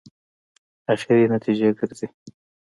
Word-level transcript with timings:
اخري 0.93 1.21
نتیجې 1.33 1.67
ګرځي. 1.79 2.07